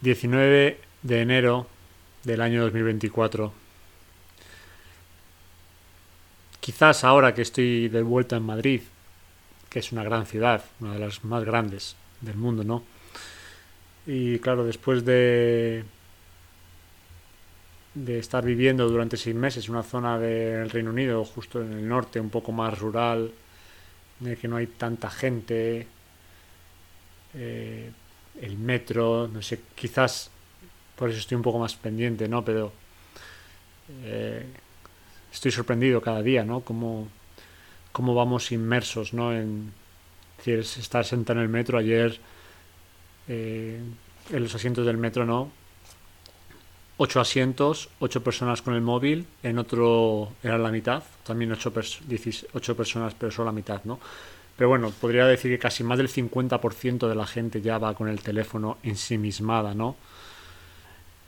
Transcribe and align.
19 0.00 0.80
de 1.02 1.20
enero 1.20 1.66
del 2.24 2.40
año 2.40 2.62
2024. 2.62 3.52
Quizás 6.60 7.04
ahora 7.04 7.34
que 7.34 7.42
estoy 7.42 7.88
de 7.88 8.02
vuelta 8.02 8.36
en 8.36 8.42
Madrid, 8.42 8.82
que 9.70 9.78
es 9.78 9.92
una 9.92 10.04
gran 10.04 10.26
ciudad, 10.26 10.64
una 10.80 10.94
de 10.94 10.98
las 10.98 11.24
más 11.24 11.44
grandes 11.44 11.96
del 12.20 12.36
mundo, 12.36 12.64
¿no? 12.64 12.82
Y 14.06 14.38
claro, 14.38 14.64
después 14.64 15.04
de 15.04 15.84
de 18.04 18.18
estar 18.18 18.44
viviendo 18.44 18.88
durante 18.88 19.16
seis 19.16 19.34
meses 19.34 19.66
en 19.66 19.72
una 19.72 19.82
zona 19.82 20.18
del 20.18 20.70
Reino 20.70 20.90
Unido, 20.90 21.24
justo 21.24 21.62
en 21.62 21.72
el 21.72 21.88
norte, 21.88 22.20
un 22.20 22.30
poco 22.30 22.52
más 22.52 22.78
rural, 22.78 23.32
en 24.20 24.26
el 24.26 24.36
que 24.36 24.48
no 24.48 24.56
hay 24.56 24.66
tanta 24.66 25.10
gente, 25.10 25.86
eh, 27.34 27.90
el 28.40 28.56
metro, 28.56 29.28
no 29.32 29.42
sé, 29.42 29.60
quizás 29.74 30.30
por 30.96 31.10
eso 31.10 31.18
estoy 31.18 31.36
un 31.36 31.42
poco 31.42 31.58
más 31.58 31.74
pendiente, 31.74 32.28
¿no? 32.28 32.44
Pero 32.44 32.72
eh, 34.04 34.44
estoy 35.32 35.52
sorprendido 35.52 36.00
cada 36.00 36.22
día, 36.22 36.44
¿no? 36.44 36.60
Cómo, 36.60 37.08
cómo 37.92 38.14
vamos 38.14 38.50
inmersos, 38.52 39.14
¿no? 39.14 39.32
En, 39.32 39.72
es 40.44 40.78
estar 40.78 41.04
sentado 41.04 41.40
en 41.40 41.44
el 41.44 41.48
metro 41.50 41.78
ayer, 41.78 42.18
eh, 43.28 43.80
en 44.30 44.42
los 44.42 44.54
asientos 44.54 44.86
del 44.86 44.96
metro, 44.96 45.24
¿no? 45.24 45.50
Ocho 46.96 47.20
asientos, 47.20 47.90
ocho 48.00 48.24
personas 48.24 48.62
con 48.62 48.74
el 48.74 48.80
móvil, 48.80 49.26
en 49.42 49.58
otro 49.58 50.32
era 50.42 50.58
la 50.58 50.70
mitad, 50.70 51.02
también 51.24 51.52
ocho, 51.52 51.72
ocho 52.54 52.76
personas, 52.76 53.14
pero 53.14 53.30
solo 53.30 53.46
la 53.46 53.52
mitad, 53.52 53.82
¿no? 53.84 54.00
Pero 54.58 54.70
bueno, 54.70 54.90
podría 54.90 55.24
decir 55.24 55.52
que 55.52 55.58
casi 55.60 55.84
más 55.84 55.98
del 55.98 56.08
50% 56.08 57.08
de 57.08 57.14
la 57.14 57.28
gente 57.28 57.62
ya 57.62 57.78
va 57.78 57.94
con 57.94 58.08
el 58.08 58.20
teléfono 58.20 58.78
ensimismada, 58.82 59.72
¿no? 59.72 59.96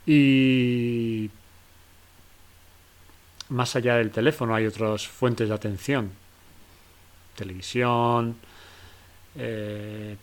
Y 0.05 1.29
más 3.47 3.73
allá 3.77 3.95
del 3.95 4.11
teléfono 4.11 4.53
hay 4.53 4.65
otras 4.65 5.07
fuentes 5.07 5.47
de 5.47 5.55
atención. 5.55 6.11
Televisión, 7.37 8.35
eh, 9.37 10.17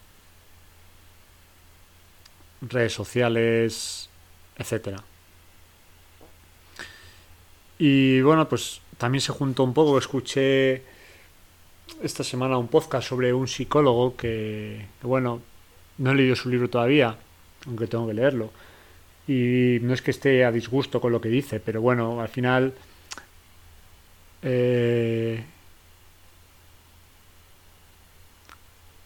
redes 2.61 2.93
sociales, 2.93 4.11
etcétera. 4.55 5.03
Y 7.79 8.21
bueno, 8.21 8.47
pues 8.47 8.83
también 8.99 9.23
se 9.23 9.33
juntó 9.33 9.65
un 9.65 9.73
poco, 9.73 9.97
escuché 9.97 10.98
esta 12.03 12.25
semana 12.25 12.59
un 12.59 12.69
podcast 12.69 13.09
sobre 13.09 13.33
un 13.33 13.49
psicólogo 13.49 14.17
que, 14.17 14.87
bueno, 15.03 15.41
no 15.99 16.11
he 16.11 16.15
leído 16.15 16.37
su 16.37 16.49
libro 16.49 16.69
todavía, 16.71 17.17
aunque 17.67 17.87
tengo 17.87 18.07
que 18.07 18.15
leerlo. 18.15 18.51
Y 19.27 19.79
no 19.83 19.93
es 19.93 20.03
que 20.03 20.11
esté 20.11 20.45
a 20.45 20.53
disgusto 20.53 21.01
con 21.01 21.13
lo 21.13 21.21
que 21.21 21.29
dice, 21.29 21.61
pero 21.61 21.81
bueno, 21.81 22.21
al 22.21 22.29
final 22.29 22.73
eh, 24.43 25.45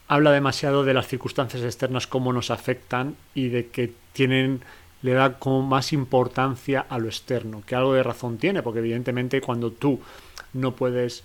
habla 0.07 0.31
demasiado 0.31 0.83
de 0.83 0.93
las 0.93 1.07
circunstancias 1.07 1.63
externas, 1.63 2.07
cómo 2.07 2.31
nos 2.31 2.51
afectan 2.51 3.15
y 3.33 3.49
de 3.49 3.67
que 3.67 3.91
tienen 4.13 4.61
le 5.01 5.13
da 5.13 5.37
como 5.37 5.61
más 5.61 5.91
importancia 5.91 6.85
a 6.87 6.97
lo 6.97 7.07
externo, 7.07 7.61
que 7.65 7.75
algo 7.75 7.93
de 7.93 8.03
razón 8.03 8.37
tiene, 8.37 8.63
porque 8.63 8.79
evidentemente 8.79 9.41
cuando 9.41 9.71
tú 9.71 9.99
no 10.53 10.75
puedes 10.75 11.23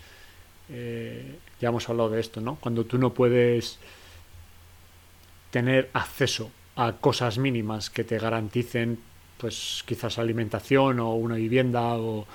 eh, 0.71 1.39
ya 1.61 1.69
hemos 1.69 1.89
hablado 1.89 2.11
de 2.11 2.21
esto, 2.21 2.41
¿no? 2.41 2.57
Cuando 2.57 2.85
tú 2.85 2.99
no 2.99 3.15
puedes 3.15 3.79
tener 5.51 5.91
acceso 5.93 6.51
a 6.77 6.93
cosas 6.93 7.39
mínimas 7.39 7.91
que 7.91 8.05
te 8.05 8.19
garanticen, 8.19 9.01
pues 9.39 9.83
quizás 9.87 10.19
alimentación 10.19 11.01
o 11.01 11.15
una 11.15 11.37
vivienda 11.37 11.95
o 11.97 12.27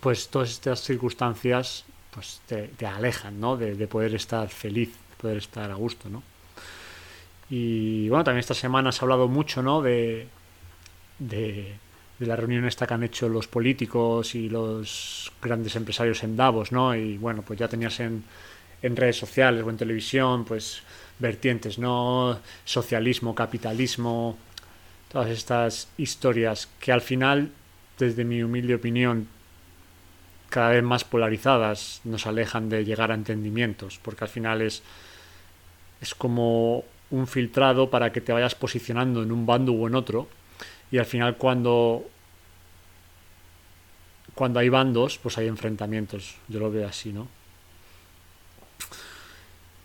pues 0.00 0.28
todas 0.28 0.50
estas 0.50 0.80
circunstancias 0.80 1.84
pues 2.10 2.40
te, 2.46 2.86
alejan, 2.86 3.40
¿no? 3.40 3.56
De, 3.56 3.88
poder 3.88 4.14
estar 4.14 4.48
feliz, 4.48 4.90
de 4.90 5.16
poder 5.16 5.38
estar 5.38 5.70
a 5.70 5.74
gusto, 5.74 6.08
¿no? 6.08 6.22
Y 7.50 8.08
bueno, 8.08 8.24
también 8.24 8.40
esta 8.40 8.54
semana 8.54 8.92
se 8.92 9.00
ha 9.00 9.02
hablado 9.02 9.26
mucho, 9.26 9.62
¿no? 9.62 9.82
De, 9.82 10.28
de 11.18 11.74
de 12.18 12.26
la 12.26 12.36
reunión 12.36 12.64
esta 12.64 12.86
que 12.86 12.94
han 12.94 13.02
hecho 13.02 13.28
los 13.28 13.48
políticos 13.48 14.34
y 14.34 14.48
los 14.48 15.32
grandes 15.42 15.74
empresarios 15.76 16.22
en 16.22 16.36
Davos, 16.36 16.70
¿no? 16.70 16.94
Y 16.94 17.18
bueno, 17.18 17.42
pues 17.42 17.58
ya 17.58 17.68
tenías 17.68 17.98
en, 18.00 18.24
en 18.82 18.96
redes 18.96 19.16
sociales 19.16 19.64
o 19.64 19.70
en 19.70 19.76
televisión, 19.76 20.44
pues 20.44 20.82
vertientes, 21.18 21.78
¿no? 21.78 22.38
Socialismo, 22.64 23.34
capitalismo, 23.34 24.36
todas 25.10 25.30
estas 25.30 25.88
historias 25.96 26.68
que 26.78 26.92
al 26.92 27.00
final, 27.00 27.50
desde 27.98 28.24
mi 28.24 28.42
humilde 28.42 28.74
opinión, 28.74 29.28
cada 30.50 30.70
vez 30.70 30.84
más 30.84 31.02
polarizadas, 31.04 32.00
nos 32.04 32.26
alejan 32.26 32.68
de 32.68 32.84
llegar 32.84 33.10
a 33.10 33.14
entendimientos, 33.14 33.98
porque 34.02 34.24
al 34.24 34.30
final 34.30 34.62
es, 34.62 34.82
es 36.00 36.14
como 36.14 36.84
un 37.10 37.26
filtrado 37.26 37.90
para 37.90 38.12
que 38.12 38.20
te 38.20 38.32
vayas 38.32 38.54
posicionando 38.54 39.22
en 39.22 39.32
un 39.32 39.46
bando 39.46 39.72
u 39.72 39.86
en 39.86 39.96
otro 39.96 40.28
y 40.90 40.98
al 40.98 41.06
final 41.06 41.36
cuando 41.36 42.04
cuando 44.34 44.58
hay 44.58 44.68
bandos 44.68 45.18
pues 45.18 45.38
hay 45.38 45.46
enfrentamientos. 45.46 46.36
Yo 46.48 46.60
lo 46.60 46.70
veo 46.70 46.88
así 46.88 47.12
no 47.12 47.28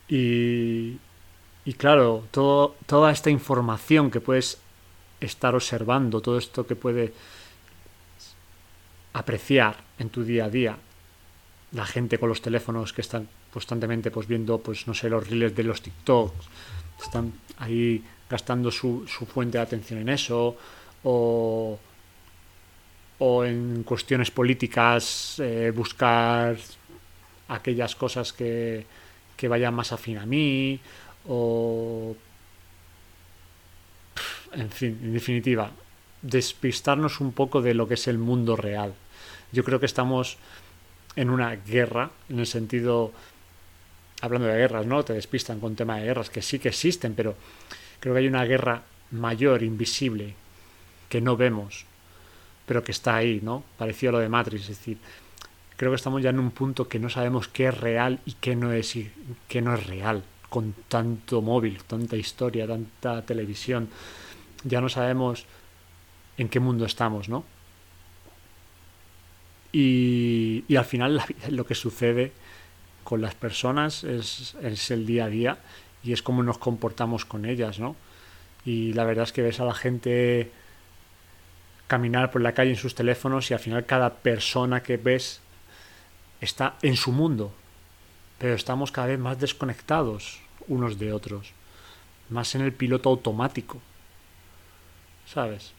y, 0.10 0.98
y 1.64 1.74
claro 1.74 2.26
todo, 2.32 2.76
toda 2.88 3.12
esta 3.12 3.30
información 3.30 4.10
que 4.10 4.20
puedes 4.20 4.58
estar 5.22 5.54
observando 5.54 6.20
todo 6.20 6.38
esto 6.38 6.66
que 6.66 6.76
puede 6.76 7.14
apreciar 9.14 9.78
en 10.00 10.10
tu 10.10 10.24
día 10.24 10.46
a 10.46 10.50
día 10.50 10.78
la 11.72 11.86
gente 11.86 12.18
con 12.18 12.30
los 12.30 12.42
teléfonos 12.42 12.92
que 12.92 13.02
están 13.02 13.28
constantemente 13.54 14.10
pues 14.10 14.28
viendo 14.28 14.58
pues 14.58 14.88
no 14.88 14.94
sé 14.94 15.10
los 15.10 15.30
reels 15.30 15.56
de 15.56 15.64
los 15.64 15.82
TikToks 15.82 16.48
están 17.04 17.34
ahí 17.58 18.04
gastando 18.30 18.72
su, 18.72 19.06
su 19.08 19.26
fuente 19.26 19.58
de 19.58 19.64
atención 19.64 20.00
en 20.00 20.10
eso 20.10 20.58
o, 21.04 21.80
o 23.20 23.46
en 23.46 23.84
cuestiones 23.84 24.32
políticas 24.32 25.40
eh, 25.40 25.72
buscar 25.76 26.58
aquellas 27.48 27.96
cosas 27.96 28.34
que, 28.34 28.86
que 29.36 29.48
vayan 29.48 29.74
más 29.74 29.92
afín 29.92 30.18
a 30.18 30.26
mí 30.26 30.80
o 31.28 32.16
en 34.54 34.70
fin, 34.72 35.00
en 35.04 35.14
definitiva, 35.14 35.72
despistarnos 36.22 37.20
un 37.20 37.34
poco 37.34 37.62
de 37.62 37.74
lo 37.74 37.88
que 37.88 37.94
es 37.94 38.08
el 38.08 38.18
mundo 38.18 38.56
real. 38.56 38.94
Yo 39.52 39.64
creo 39.64 39.80
que 39.80 39.86
estamos 39.86 40.38
en 41.16 41.30
una 41.30 41.56
guerra, 41.56 42.12
en 42.30 42.40
el 42.40 42.48
sentido, 42.48 43.12
hablando 44.22 44.48
de 44.48 44.58
guerras, 44.58 44.86
¿no? 44.86 45.04
Te 45.04 45.14
despistan 45.14 45.60
con 45.60 45.76
tema 45.76 45.98
de 45.98 46.06
guerras, 46.06 46.30
que 46.30 46.42
sí 46.42 46.60
que 46.60 46.70
existen, 46.70 47.14
pero 47.14 47.36
creo 48.00 48.14
que 48.14 48.20
hay 48.20 48.28
una 48.28 48.46
guerra 48.46 48.84
mayor, 49.12 49.64
invisible, 49.64 50.36
que 51.10 51.22
no 51.22 51.36
vemos, 51.36 51.86
pero 52.66 52.84
que 52.84 52.92
está 52.92 53.16
ahí, 53.16 53.42
¿no? 53.44 53.64
Parecido 53.78 54.12
a 54.12 54.14
lo 54.14 54.20
de 54.20 54.30
Matrix, 54.30 54.64
es 54.64 54.78
decir, 54.78 54.98
creo 55.76 55.92
que 55.92 55.96
estamos 55.96 56.22
ya 56.22 56.30
en 56.30 56.40
un 56.40 56.52
punto 56.52 56.88
que 56.88 57.00
no 57.00 57.10
sabemos 57.10 57.48
qué 57.48 57.68
es 57.68 57.78
real 57.78 58.20
y 58.26 58.34
qué 58.34 58.56
no 58.56 58.72
es, 58.72 58.96
qué 59.48 59.62
no 59.62 59.74
es 59.74 59.88
real, 59.88 60.24
con 60.50 60.74
tanto 60.88 61.42
móvil, 61.42 61.84
tanta 61.84 62.16
historia, 62.16 62.68
tanta 62.68 63.26
televisión, 63.26 63.90
ya 64.64 64.82
no 64.82 64.90
sabemos 64.90 65.46
en 66.38 66.48
qué 66.48 66.60
mundo 66.60 66.86
estamos, 66.86 67.28
¿no? 67.28 67.44
Y, 69.72 70.64
y 70.68 70.76
al 70.76 70.86
final 70.86 71.24
lo 71.50 71.66
que 71.66 71.76
sucede 71.76 72.32
con 73.04 73.22
las 73.22 73.36
personas 73.36 74.04
es, 74.04 74.56
es 74.62 74.92
el 74.92 75.06
día 75.06 75.26
a 75.26 75.30
día 75.30 75.58
y 76.04 76.14
es 76.14 76.22
cómo 76.22 76.44
nos 76.44 76.58
comportamos 76.58 77.26
con 77.26 77.46
ellas, 77.46 77.80
¿no? 77.80 77.96
Y 78.66 78.94
la 78.94 79.04
verdad 79.04 79.24
es 79.24 79.32
que 79.32 79.42
ves 79.42 79.60
a 79.60 79.66
la 79.66 79.74
gente 79.74 80.52
caminar 81.90 82.30
por 82.30 82.42
la 82.42 82.54
calle 82.54 82.70
en 82.70 82.78
sus 82.78 82.94
teléfonos 82.94 83.50
y 83.50 83.56
al 83.56 83.60
final 83.60 83.86
cada 83.86 84.14
persona 84.14 84.84
que 84.84 84.98
ves 84.98 85.42
está 86.40 86.76
en 86.84 86.96
su 86.96 87.12
mundo. 87.12 87.52
Pero 88.38 88.54
estamos 88.54 88.92
cada 88.92 89.08
vez 89.08 89.20
más 89.20 89.40
desconectados 89.40 90.40
unos 90.68 91.00
de 91.00 91.12
otros. 91.12 91.52
Más 92.30 92.54
en 92.54 92.62
el 92.62 92.74
piloto 92.74 93.10
automático. 93.10 93.82
¿Sabes? 95.26 95.74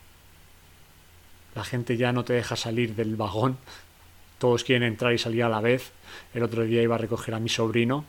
La 1.55 1.63
gente 1.63 1.97
ya 1.97 2.13
no 2.13 2.25
te 2.25 2.33
deja 2.33 2.57
salir 2.57 2.97
del 2.97 3.15
vagón. 3.15 3.57
Todos 4.39 4.65
quieren 4.65 4.83
entrar 4.83 5.13
y 5.13 5.19
salir 5.19 5.45
a 5.45 5.49
la 5.49 5.61
vez. 5.61 5.93
El 6.35 6.43
otro 6.43 6.65
día 6.65 6.83
iba 6.83 6.97
a 6.97 6.99
recoger 6.99 7.35
a 7.35 7.41
mi 7.41 7.49
sobrino 7.49 8.05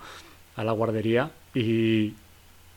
a 0.56 0.64
la 0.64 0.72
guardería 0.72 1.32
y 1.54 2.16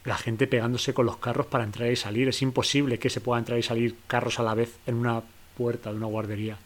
la 0.05 0.17
gente 0.19 0.47
pegándose 0.47 0.93
con 0.93 1.07
los 1.07 1.17
carros 1.17 1.47
para 1.47 1.65
entrar 1.65 1.91
y 1.91 1.97
salir. 1.97 2.29
Es 2.29 2.43
imposible 2.43 2.99
que 2.99 3.11
se 3.11 3.21
pueda 3.21 3.39
entrar 3.39 3.59
y 3.59 3.63
salir 3.63 3.97
carros 4.07 4.39
a 4.39 4.43
la 4.43 4.55
vez 4.55 4.77
en 4.87 4.97
una 4.97 5.23
puerta 5.57 5.91
de 5.91 5.97
una 5.97 6.07
guardería. 6.07 6.59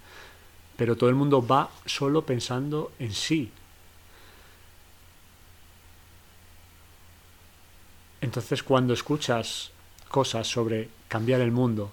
Pero 0.77 0.97
todo 0.97 1.09
el 1.09 1.17
mundo 1.17 1.47
va 1.47 1.71
solo 1.87 2.25
pensando 2.25 2.93
en 2.99 3.13
sí. 3.13 3.51
Entonces 8.21 8.63
cuando 8.63 8.93
escuchas 8.93 9.71
cosas 10.09 10.49
sobre 10.49 10.89
cambiar 11.07 11.41
el 11.41 11.53
mundo, 11.53 11.93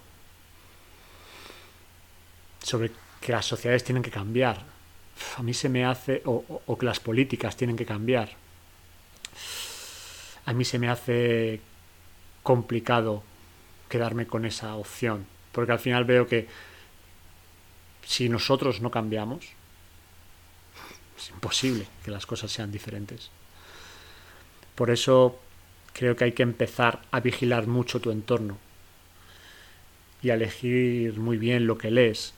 sobre 2.62 2.92
que 3.22 3.32
las 3.32 3.46
sociedades 3.46 3.84
tienen 3.84 4.02
que 4.02 4.10
cambiar, 4.10 4.64
a 5.38 5.44
mí 5.44 5.54
se 5.54 5.70
me 5.70 5.86
hace, 5.86 6.24
o, 6.26 6.62
o 6.66 6.78
que 6.78 6.86
las 6.86 7.00
políticas 7.00 7.56
tienen 7.56 7.76
que 7.76 7.86
cambiar, 7.86 8.36
a 10.46 10.54
mí 10.54 10.66
se 10.66 10.80
me 10.80 10.90
hace 10.90 11.60
complicado 12.44 13.24
quedarme 13.90 14.28
con 14.28 14.46
esa 14.46 14.76
opción, 14.76 15.26
porque 15.52 15.72
al 15.72 15.80
final 15.80 16.06
veo 16.06 16.28
que 16.28 16.48
si 18.06 18.30
nosotros 18.30 18.82
no 18.82 18.92
cambiamos, 18.92 19.46
es 21.18 21.30
imposible 21.30 21.88
que 22.04 22.12
las 22.12 22.26
cosas 22.26 22.52
sean 22.52 22.72
diferentes. 22.72 23.32
Por 24.76 24.92
eso 24.92 25.40
creo 25.94 26.16
que 26.16 26.26
hay 26.26 26.32
que 26.34 26.44
empezar 26.44 27.02
a 27.12 27.20
vigilar 27.20 27.68
mucho 27.68 28.00
tu 28.00 28.12
entorno 28.12 28.58
y 30.22 30.30
a 30.30 30.36
elegir 30.36 31.18
muy 31.18 31.38
bien 31.38 31.68
lo 31.68 31.78
que 31.78 31.92
lees, 31.92 32.34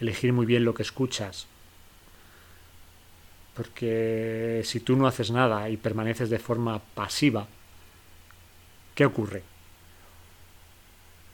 elegir 0.00 0.32
muy 0.32 0.46
bien 0.46 0.64
lo 0.64 0.74
que 0.74 0.82
escuchas. 0.82 1.46
Porque 3.56 4.62
si 4.64 4.80
tú 4.80 4.96
no 4.96 5.06
haces 5.06 5.30
nada 5.30 5.68
y 5.70 5.76
permaneces 5.76 6.28
de 6.28 6.38
forma 6.38 6.78
pasiva, 6.78 7.46
¿qué 8.94 9.06
ocurre? 9.06 9.42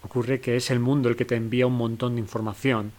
Ocurre 0.04 0.40
que 0.40 0.56
es 0.56 0.70
el 0.70 0.78
mundo 0.78 1.08
el 1.08 1.16
que 1.16 1.24
te 1.24 1.36
envía 1.36 1.66
un 1.66 1.76
montón 1.76 2.14
de 2.14 2.20
información 2.20 2.92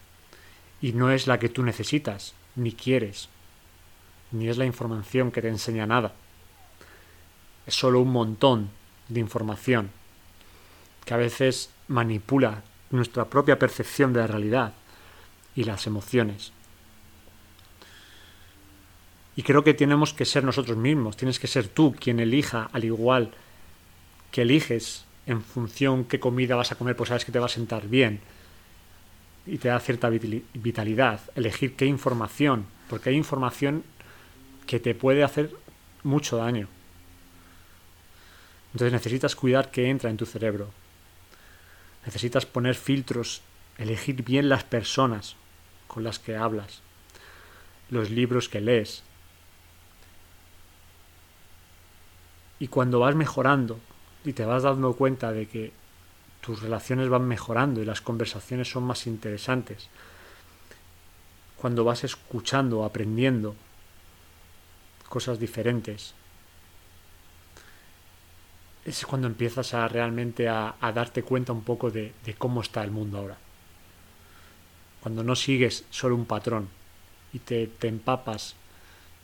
y 0.81 0.91
no 0.91 1.11
es 1.11 1.27
la 1.27 1.39
que 1.39 1.49
tú 1.49 1.63
necesitas, 1.63 2.33
ni 2.55 2.73
quieres, 2.73 3.29
ni 4.31 4.49
es 4.49 4.57
la 4.57 4.65
información 4.65 5.31
que 5.31 5.41
te 5.41 5.47
enseña 5.47 5.85
nada 5.85 6.13
es 7.65 7.75
solo 7.75 8.01
un 8.01 8.11
montón 8.11 8.69
de 9.07 9.19
información 9.19 9.89
que 11.05 11.13
a 11.13 11.17
veces 11.17 11.69
manipula 11.87 12.63
nuestra 12.89 13.25
propia 13.25 13.59
percepción 13.59 14.13
de 14.13 14.21
la 14.21 14.27
realidad 14.27 14.73
y 15.55 15.65
las 15.65 15.85
emociones. 15.87 16.51
Y 19.35 19.43
creo 19.43 19.63
que 19.63 19.73
tenemos 19.73 20.13
que 20.13 20.25
ser 20.25 20.43
nosotros 20.43 20.77
mismos, 20.77 21.17
tienes 21.17 21.39
que 21.39 21.47
ser 21.47 21.67
tú 21.67 21.93
quien 21.93 22.19
elija 22.19 22.69
al 22.71 22.83
igual 22.83 23.31
que 24.31 24.43
eliges 24.43 25.05
en 25.25 25.41
función 25.41 26.05
qué 26.05 26.19
comida 26.19 26.55
vas 26.55 26.71
a 26.71 26.75
comer, 26.75 26.95
pues 26.95 27.09
sabes 27.09 27.25
que 27.25 27.31
te 27.31 27.39
va 27.39 27.45
a 27.45 27.49
sentar 27.49 27.87
bien 27.87 28.19
y 29.45 29.57
te 29.57 29.67
da 29.69 29.79
cierta 29.79 30.09
vitalidad, 30.09 31.19
elegir 31.35 31.75
qué 31.75 31.85
información, 31.85 32.65
porque 32.89 33.09
hay 33.09 33.15
información 33.15 33.83
que 34.65 34.79
te 34.79 34.95
puede 34.95 35.23
hacer 35.23 35.51
mucho 36.03 36.37
daño. 36.37 36.67
Entonces 38.73 38.93
necesitas 38.93 39.35
cuidar 39.35 39.69
qué 39.71 39.89
entra 39.89 40.09
en 40.09 40.17
tu 40.17 40.25
cerebro. 40.25 40.71
Necesitas 42.05 42.45
poner 42.45 42.75
filtros, 42.75 43.41
elegir 43.77 44.23
bien 44.23 44.49
las 44.49 44.63
personas 44.63 45.35
con 45.87 46.03
las 46.03 46.19
que 46.19 46.35
hablas, 46.35 46.81
los 47.89 48.09
libros 48.09 48.49
que 48.49 48.61
lees. 48.61 49.03
Y 52.59 52.67
cuando 52.67 52.99
vas 52.99 53.15
mejorando 53.15 53.79
y 54.23 54.33
te 54.33 54.45
vas 54.45 54.63
dando 54.63 54.93
cuenta 54.93 55.31
de 55.31 55.47
que 55.47 55.71
tus 56.41 56.61
relaciones 56.61 57.09
van 57.09 57.27
mejorando 57.27 57.81
y 57.81 57.85
las 57.85 58.01
conversaciones 58.01 58.69
son 58.69 58.83
más 58.83 59.07
interesantes, 59.07 59.89
cuando 61.57 61.83
vas 61.83 62.03
escuchando, 62.03 62.83
aprendiendo 62.83 63.55
cosas 65.07 65.39
diferentes, 65.39 66.13
es 68.85 69.05
cuando 69.05 69.27
empiezas 69.27 69.73
a 69.73 69.87
realmente 69.87 70.49
a, 70.49 70.75
darte 70.93 71.23
cuenta 71.23 71.53
un 71.53 71.63
poco 71.63 71.89
de, 71.89 72.13
cómo 72.37 72.61
está 72.61 72.83
el 72.83 72.91
mundo 72.91 73.17
ahora. 73.17 73.37
Cuando 75.01 75.23
no 75.23 75.35
sigues 75.35 75.85
solo 75.89 76.15
un 76.15 76.25
patrón 76.25 76.67
y 77.31 77.39
te, 77.39 77.71
empapas 77.81 78.55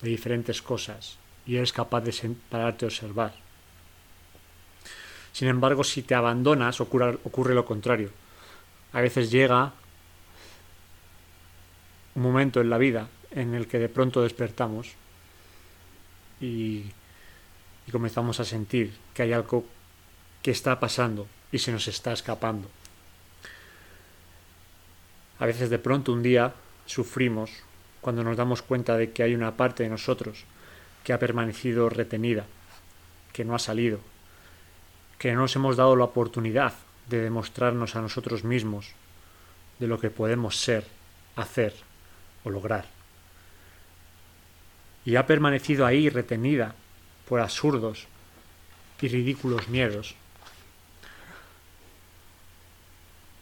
de 0.01 0.09
diferentes 0.09 0.61
cosas 0.61 1.17
y 1.49 1.57
eres 1.57 1.73
capaz 1.73 2.01
de 2.01 2.35
pararte 2.49 2.85
a 2.85 2.87
observar. 2.87 3.33
Sin 5.33 5.47
embargo, 5.47 5.83
si 5.83 6.03
te 6.03 6.13
abandonas, 6.13 6.79
ocurre, 6.79 7.17
ocurre 7.23 7.55
lo 7.55 7.65
contrario. 7.65 8.11
A 8.93 9.01
veces 9.01 9.31
llega 9.31 9.73
un 12.15 12.21
momento 12.21 12.61
en 12.61 12.69
la 12.69 12.77
vida 12.77 13.07
en 13.31 13.55
el 13.55 13.67
que 13.67 13.79
de 13.79 13.89
pronto 13.89 14.21
despertamos 14.21 14.89
y 16.39 16.85
y 17.89 17.91
comenzamos 17.91 18.39
a 18.39 18.45
sentir 18.45 18.93
que 19.15 19.23
hay 19.23 19.33
algo 19.33 19.65
que 20.43 20.51
está 20.51 20.79
pasando 20.79 21.25
y 21.51 21.57
se 21.57 21.71
nos 21.71 21.87
está 21.87 22.13
escapando. 22.13 22.69
A 25.39 25.47
veces 25.47 25.71
de 25.71 25.79
pronto 25.79 26.13
un 26.13 26.21
día 26.21 26.53
sufrimos 26.85 27.49
cuando 27.99 28.23
nos 28.23 28.37
damos 28.37 28.61
cuenta 28.61 28.95
de 28.95 29.11
que 29.11 29.23
hay 29.23 29.33
una 29.33 29.57
parte 29.57 29.81
de 29.81 29.89
nosotros 29.89 30.45
que 31.03 31.13
ha 31.13 31.19
permanecido 31.19 31.89
retenida, 31.89 32.45
que 33.33 33.45
no 33.45 33.55
ha 33.55 33.59
salido, 33.59 33.99
que 35.17 35.33
no 35.33 35.41
nos 35.41 35.55
hemos 35.55 35.77
dado 35.77 35.95
la 35.95 36.05
oportunidad 36.05 36.73
de 37.09 37.21
demostrarnos 37.21 37.95
a 37.95 38.01
nosotros 38.01 38.43
mismos 38.43 38.93
de 39.79 39.87
lo 39.87 39.99
que 39.99 40.09
podemos 40.09 40.57
ser, 40.57 40.85
hacer 41.35 41.73
o 42.43 42.49
lograr. 42.49 42.85
Y 45.05 45.15
ha 45.15 45.25
permanecido 45.25 45.85
ahí 45.85 46.09
retenida 46.09 46.75
por 47.27 47.39
absurdos 47.39 48.07
y 49.01 49.07
ridículos 49.07 49.69
miedos. 49.69 50.15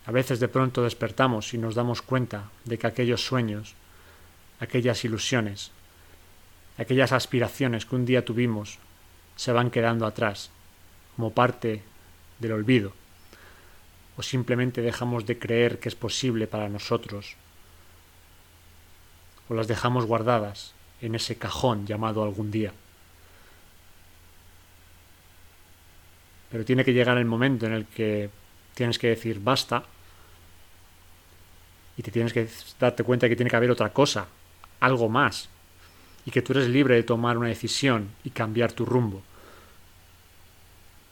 A 0.05 0.11
veces 0.11 0.39
de 0.39 0.47
pronto 0.47 0.83
despertamos 0.83 1.53
y 1.53 1.57
nos 1.57 1.75
damos 1.75 2.01
cuenta 2.01 2.49
de 2.63 2.77
que 2.77 2.87
aquellos 2.87 3.25
sueños, 3.25 3.75
aquellas 4.59 5.03
ilusiones, 5.03 5.71
aquellas 6.77 7.11
aspiraciones 7.11 7.85
que 7.85 7.95
un 7.95 8.05
día 8.05 8.23
tuvimos 8.25 8.79
se 9.35 9.51
van 9.51 9.71
quedando 9.71 10.05
atrás, 10.05 10.49
como 11.15 11.31
parte 11.31 11.83
del 12.39 12.51
olvido, 12.51 12.93
o 14.17 14.23
simplemente 14.23 14.81
dejamos 14.81 15.25
de 15.25 15.37
creer 15.37 15.79
que 15.79 15.89
es 15.89 15.95
posible 15.95 16.47
para 16.47 16.69
nosotros, 16.69 17.35
o 19.49 19.53
las 19.53 19.67
dejamos 19.67 20.05
guardadas 20.05 20.73
en 21.01 21.15
ese 21.15 21.35
cajón 21.35 21.85
llamado 21.85 22.23
algún 22.23 22.51
día. 22.51 22.73
Pero 26.49 26.65
tiene 26.65 26.83
que 26.83 26.93
llegar 26.93 27.17
el 27.17 27.25
momento 27.25 27.65
en 27.65 27.73
el 27.73 27.85
que 27.85 28.29
tienes 28.73 28.97
que 28.97 29.09
decir 29.09 29.39
basta 29.39 29.83
y 31.97 32.03
te 32.03 32.11
tienes 32.11 32.33
que 32.33 32.47
darte 32.79 33.03
cuenta 33.03 33.25
de 33.25 33.31
que 33.31 33.35
tiene 33.35 33.49
que 33.49 33.55
haber 33.57 33.71
otra 33.71 33.91
cosa, 33.91 34.27
algo 34.79 35.09
más, 35.09 35.49
y 36.27 36.31
que 36.31 36.41
tú 36.41 36.51
eres 36.51 36.67
libre 36.67 36.95
de 36.95 37.03
tomar 37.03 37.37
una 37.37 37.47
decisión 37.47 38.09
y 38.25 38.31
cambiar 38.31 38.73
tu 38.73 38.85
rumbo, 38.85 39.21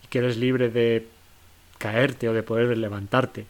y 0.03 0.07
que 0.07 0.17
eres 0.17 0.35
libre 0.35 0.69
de 0.69 1.07
caerte 1.77 2.27
o 2.27 2.33
de 2.33 2.43
poder 2.43 2.77
levantarte, 2.77 3.45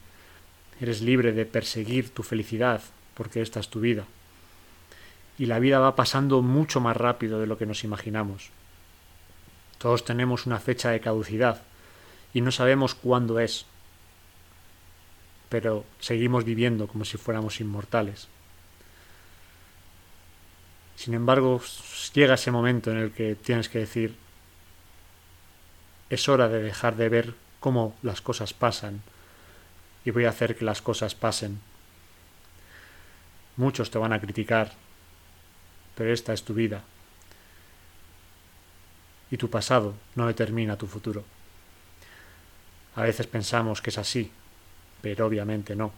eres 0.80 1.02
libre 1.02 1.32
de 1.32 1.48
perseguir 1.48 2.12
tu 2.12 2.22
felicidad, 2.22 2.84
porque 3.16 3.42
esta 3.42 3.60
es 3.60 3.70
tu 3.70 3.80
vida. 3.80 4.06
Y 5.40 5.48
la 5.48 5.58
vida 5.58 5.80
va 5.80 5.96
pasando 5.96 6.44
mucho 6.44 6.82
más 6.82 6.96
rápido 6.96 7.40
de 7.40 7.48
lo 7.48 7.58
que 7.58 7.66
nos 7.66 7.84
imaginamos. 7.84 8.52
Todos 9.80 10.06
tenemos 10.06 10.46
una 10.46 10.60
fecha 10.60 10.92
de 10.92 11.00
caducidad, 11.00 11.64
y 12.32 12.42
no 12.42 12.52
sabemos 12.52 12.94
cuándo 12.94 13.40
es, 13.40 13.66
pero 15.50 15.84
seguimos 16.00 16.44
viviendo 16.44 16.86
como 16.86 17.06
si 17.06 17.18
fuéramos 17.18 17.60
inmortales. 17.60 18.28
Sin 20.96 21.14
embargo, 21.14 21.62
llega 22.14 22.36
ese 22.36 22.52
momento 22.52 22.92
en 22.92 22.98
el 22.98 23.12
que 23.12 23.36
tienes 23.36 23.70
que 23.70 23.80
decir, 23.80 24.16
es 26.10 26.30
hora 26.30 26.48
de 26.48 26.62
dejar 26.62 26.96
de 26.96 27.10
ver 27.10 27.34
cómo 27.60 27.96
las 28.02 28.22
cosas 28.22 28.54
pasan 28.54 29.02
y 30.06 30.12
voy 30.12 30.26
a 30.26 30.30
hacer 30.30 30.56
que 30.56 30.66
las 30.66 30.82
cosas 30.82 31.16
pasen. 31.16 31.60
Muchos 33.58 33.90
te 33.90 33.98
van 33.98 34.14
a 34.14 34.22
criticar, 34.22 34.74
pero 35.96 36.14
esta 36.14 36.34
es 36.34 36.44
tu 36.44 36.54
vida. 36.54 36.84
Y 39.32 39.38
tu 39.38 39.50
pasado 39.50 39.96
no 40.14 40.28
determina 40.28 40.78
tu 40.78 40.88
futuro. 40.88 41.24
A 42.96 43.02
veces 43.02 43.28
pensamos 43.28 43.82
que 43.82 43.90
es 43.90 43.98
así, 43.98 44.32
pero 45.02 45.26
obviamente 45.26 45.76
no. 45.76 45.92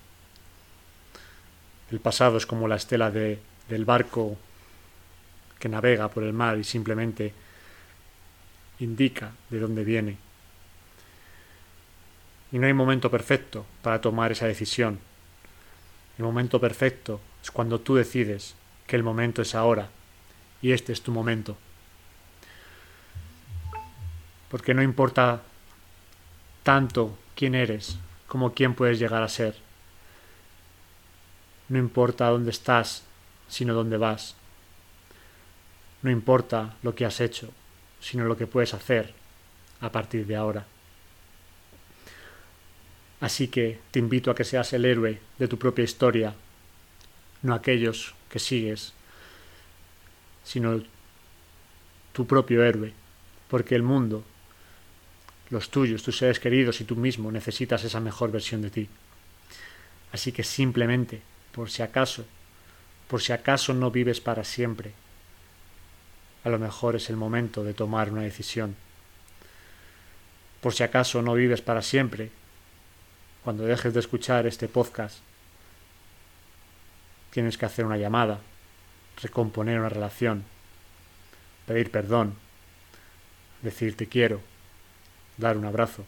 El 1.92 2.00
pasado 2.00 2.38
es 2.38 2.46
como 2.46 2.68
la 2.68 2.75
estela 2.75 3.12
de, 3.12 3.39
del 3.70 3.86
barco 3.86 4.38
que 5.59 5.69
navega 5.69 6.09
por 6.09 6.23
el 6.23 6.33
mar 6.33 6.57
y 6.57 6.63
simplemente 6.63 7.33
indica 8.79 9.31
de 9.49 9.59
dónde 9.59 9.83
viene. 9.83 10.17
Y 12.51 12.59
no 12.59 12.67
hay 12.67 12.73
momento 12.73 13.11
perfecto 13.11 13.65
para 13.81 13.99
tomar 14.01 14.31
esa 14.31 14.47
decisión. 14.47 14.99
El 16.17 16.25
momento 16.25 16.59
perfecto 16.59 17.19
es 17.43 17.51
cuando 17.51 17.79
tú 17.79 17.95
decides 17.95 18.55
que 18.85 18.95
el 18.95 19.03
momento 19.03 19.41
es 19.41 19.53
ahora 19.53 19.89
y 20.61 20.71
este 20.71 20.93
es 20.93 21.01
tu 21.01 21.11
momento. 21.11 21.57
Porque 24.49 24.73
no 24.73 24.81
importa 24.81 25.41
tanto 26.63 27.17
quién 27.35 27.53
eres, 27.53 27.97
como 28.27 28.53
quién 28.53 28.73
puedes 28.73 28.97
llegar 28.97 29.23
a 29.23 29.29
ser. 29.29 29.55
No 31.69 31.77
importa 31.77 32.29
dónde 32.29 32.51
estás, 32.51 33.03
sino 33.49 33.73
dónde 33.73 33.97
vas. 33.97 34.35
No 36.01 36.12
importa 36.12 36.75
lo 36.84 36.94
que 36.96 37.06
has 37.06 37.20
hecho, 37.22 37.51
sino 38.00 38.25
lo 38.25 38.38
que 38.38 38.48
puedes 38.48 38.74
hacer 38.74 39.13
a 39.82 39.92
partir 39.92 40.25
de 40.25 40.36
ahora. 40.36 40.66
Así 43.20 43.48
que 43.48 43.80
te 43.92 44.00
invito 44.00 44.30
a 44.30 44.36
que 44.36 44.44
seas 44.44 44.74
el 44.74 44.86
héroe 44.86 45.20
de 45.39 45.48
tu 45.48 45.58
propia 45.58 45.84
historia, 45.84 46.36
no 47.42 47.54
aquellos 47.54 48.13
que 48.30 48.39
sigues, 48.39 48.94
sino 50.44 50.82
tu 52.13 52.27
propio 52.27 52.63
héroe, 52.63 52.94
porque 53.50 53.75
el 53.75 53.84
mundo, 53.84 54.24
los 55.50 55.70
tuyos, 55.70 56.04
tus 56.04 56.18
seres 56.18 56.39
queridos 56.39 56.80
y 56.82 56.84
tú 56.84 56.96
mismo 56.96 57.32
necesitas 57.32 57.84
esa 57.84 58.00
mejor 58.00 58.32
versión 58.32 58.62
de 58.62 58.70
ti. 58.70 58.89
Así 60.12 60.32
que 60.32 60.44
simplemente, 60.44 61.22
por 61.51 61.70
si 61.70 61.82
acaso, 61.82 62.25
por 63.08 63.22
si 63.22 63.34
acaso 63.34 63.74
no 63.74 63.89
vives 63.89 64.22
para 64.22 64.44
siempre, 64.44 64.94
a 66.48 66.50
lo 66.50 66.60
mejor 66.60 66.96
es 66.96 67.10
el 67.10 67.18
momento 67.18 67.62
de 67.66 67.74
tomar 67.74 68.10
una 68.10 68.22
decisión. 68.22 68.74
Por 70.62 70.74
si 70.74 70.82
acaso 70.82 71.22
no 71.22 71.34
vives 71.34 71.62
para 71.62 71.82
siempre, 71.82 72.32
cuando 73.44 73.66
dejes 73.66 73.94
de 73.94 74.00
escuchar 74.00 74.48
este 74.48 74.70
podcast, 74.70 75.18
tienes 77.32 77.58
que 77.58 77.66
hacer 77.66 77.84
una 77.84 77.98
llamada, 77.98 78.39
recomponer 79.22 79.77
una 79.77 79.89
relación, 79.89 80.46
pedir 81.66 81.92
perdón, 81.92 82.36
decir 83.62 83.98
te 83.98 84.08
quiero, 84.08 84.39
dar 85.36 85.58
un 85.58 85.66
abrazo. 85.66 86.06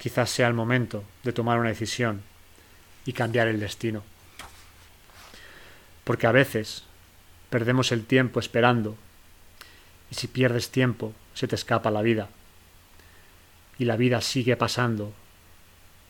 Quizás 0.00 0.30
sea 0.30 0.46
el 0.46 0.54
momento 0.54 1.02
de 1.24 1.32
tomar 1.32 1.58
una 1.58 1.70
decisión 1.70 2.22
y 3.04 3.12
cambiar 3.12 3.48
el 3.48 3.58
destino. 3.58 4.04
Porque 6.04 6.28
a 6.28 6.32
veces 6.32 6.84
perdemos 7.50 7.92
el 7.92 8.04
tiempo 8.04 8.40
esperando 8.40 8.96
y 10.10 10.14
si 10.14 10.26
pierdes 10.28 10.70
tiempo 10.70 11.12
se 11.34 11.48
te 11.48 11.54
escapa 11.54 11.90
la 11.90 12.02
vida 12.02 12.28
y 13.78 13.84
la 13.84 13.96
vida 13.96 14.20
sigue 14.20 14.56
pasando, 14.56 15.12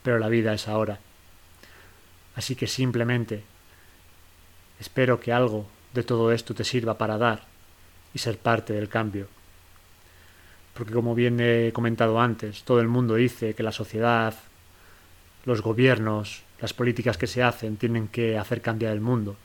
pero 0.03 0.19
la 0.19 0.29
vida 0.29 0.55
es 0.55 0.69
ahora. 0.69 0.99
Así 2.35 2.57
que 2.57 2.67
simplemente 2.67 3.43
espero 4.81 5.21
que 5.21 5.33
algo 5.33 5.69
de 5.93 6.03
todo 6.03 6.33
esto 6.33 6.55
te 6.55 6.65
sirva 6.65 6.97
para 6.97 7.19
dar 7.19 7.43
y 8.15 8.19
ser 8.19 8.39
parte 8.39 8.73
del 8.73 8.89
cambio. 8.89 9.29
Porque 10.75 10.93
como 10.93 11.15
bien 11.15 11.41
he 11.41 11.73
comentado 11.73 12.21
antes, 12.21 12.63
todo 12.63 12.81
el 12.81 12.89
mundo 12.89 13.17
dice 13.17 13.55
que 13.55 13.63
la 13.63 13.73
sociedad, 13.73 14.35
los 15.45 15.61
gobiernos, 15.61 16.43
las 16.61 16.73
políticas 16.73 17.19
que 17.19 17.27
se 17.27 17.43
hacen 17.43 17.77
tienen 17.77 18.09
que 18.09 18.39
hacer 18.39 18.63
cambiar 18.63 18.93
el 18.93 19.01
mundo. 19.01 19.37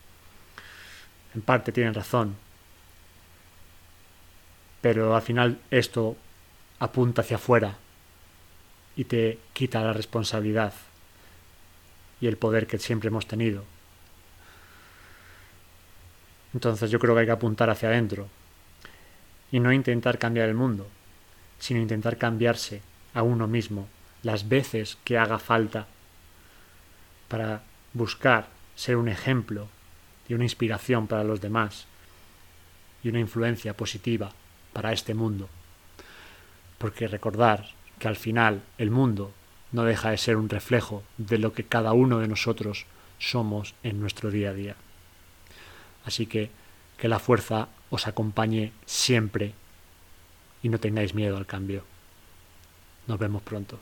En 1.36 1.42
parte 1.42 1.72
tienen 1.72 1.94
razón. 1.94 2.36
Pero 4.82 5.16
al 5.16 5.22
final 5.22 5.60
esto 5.72 6.18
apunta 6.80 7.22
hacia 7.22 7.38
afuera 7.38 7.78
y 8.96 9.06
te 9.06 9.40
quita 9.54 9.82
la 9.82 9.94
responsabilidad 9.94 10.74
y 12.20 12.28
el 12.28 12.38
poder 12.38 12.68
que 12.68 12.78
siempre 12.78 13.08
hemos 13.08 13.28
tenido. 13.28 13.64
Entonces 16.54 16.92
yo 16.92 17.00
creo 17.00 17.16
que 17.16 17.22
hay 17.22 17.26
que 17.26 17.32
apuntar 17.32 17.70
hacia 17.70 17.90
adentro 17.90 18.28
y 19.52 19.60
no 19.60 19.72
intentar 19.72 20.20
cambiar 20.20 20.50
el 20.50 20.56
mundo, 20.56 20.88
sino 21.60 21.80
intentar 21.80 22.18
cambiarse 22.18 22.82
a 23.14 23.24
uno 23.24 23.48
mismo 23.48 23.88
las 24.22 24.48
veces 24.50 24.98
que 25.04 25.18
haga 25.18 25.40
falta 25.40 25.88
para 27.28 27.64
buscar 27.94 28.48
ser 28.76 28.98
un 28.98 29.10
ejemplo 29.10 29.68
una 30.36 30.46
inspiración 30.46 31.08
para 31.08 31.24
los 31.24 31.42
demás 31.42 31.86
y 33.04 33.10
una 33.10 33.20
influencia 33.20 33.76
positiva 33.76 34.32
para 34.72 34.94
este 34.94 35.14
mundo. 35.14 35.50
Porque 36.78 37.08
recordar 37.08 37.70
que 38.00 38.08
al 38.08 38.16
final 38.16 38.62
el 38.78 38.92
mundo 38.92 39.34
no 39.72 39.84
deja 39.84 40.12
de 40.12 40.18
ser 40.18 40.38
un 40.38 40.50
reflejo 40.50 41.04
de 41.18 41.38
lo 41.38 41.54
que 41.54 41.64
cada 41.64 41.94
uno 41.94 42.20
de 42.20 42.28
nosotros 42.28 42.86
somos 43.20 43.76
en 43.84 44.00
nuestro 44.00 44.32
día 44.32 44.50
a 44.50 44.54
día. 44.54 44.76
Así 46.06 46.26
que 46.26 46.50
que 46.98 47.08
la 47.08 47.20
fuerza 47.20 47.68
os 47.90 48.08
acompañe 48.08 48.72
siempre 48.86 49.54
y 50.62 50.70
no 50.70 50.80
tengáis 50.80 51.14
miedo 51.14 51.38
al 51.38 51.46
cambio. 51.46 51.84
Nos 53.08 53.20
vemos 53.20 53.42
pronto. 53.42 53.80